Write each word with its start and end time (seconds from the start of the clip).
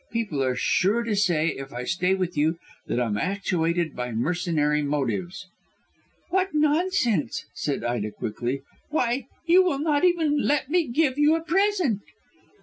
People 0.11 0.41
are 0.43 0.55
sure 0.55 1.03
to 1.03 1.15
say, 1.15 1.49
if 1.49 1.71
I 1.71 1.83
stay 1.83 2.15
with 2.15 2.35
you, 2.35 2.57
that 2.87 2.99
I 2.99 3.05
am 3.05 3.19
actuated 3.19 3.95
by 3.95 4.11
mercenary 4.11 4.81
motives." 4.81 5.45
"What 6.31 6.55
nonsense," 6.55 7.45
said 7.53 7.83
Ida 7.83 8.09
quickly; 8.09 8.63
"why, 8.89 9.27
you 9.45 9.61
will 9.63 9.77
not 9.77 10.03
even 10.03 10.41
let 10.41 10.69
me 10.71 10.87
give 10.87 11.19
you 11.19 11.35
a 11.35 11.43
present." 11.43 12.01